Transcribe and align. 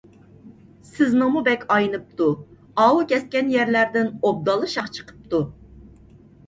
سىزنىڭمۇ 0.91 1.43
بەك 1.49 1.67
ئاينىپتۇ، 1.75 2.31
ئاۋۇ 2.85 3.07
كەسكەن 3.13 3.55
يەرلەردىن 3.59 4.13
ئوبدانلا 4.25 4.75
شاخ 4.77 4.93
چىقىپتۇ. 4.99 5.49